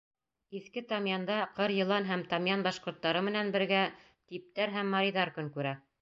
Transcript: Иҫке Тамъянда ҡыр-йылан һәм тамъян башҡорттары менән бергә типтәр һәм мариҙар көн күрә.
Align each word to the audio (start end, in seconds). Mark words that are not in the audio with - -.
Иҫке 0.59 0.81
Тамъянда 0.93 1.35
ҡыр-йылан 1.59 2.09
һәм 2.11 2.25
тамъян 2.33 2.65
башҡорттары 2.69 3.23
менән 3.31 3.55
бергә 3.57 3.85
типтәр 4.13 4.77
һәм 4.79 4.91
мариҙар 4.97 5.37
көн 5.41 5.57
күрә. 5.59 5.81